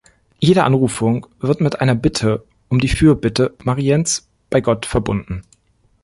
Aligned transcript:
Jede 0.39 0.63
Anrufung 0.63 1.27
wird 1.41 1.61
mit 1.61 1.79
einer 1.79 1.93
Bitte 1.93 2.43
um 2.69 2.79
die 2.79 2.87
Fürbitte 2.87 3.53
Mariens 3.63 4.27
bei 4.49 4.59
Gott 4.59 4.87
verbunden. 4.87 5.43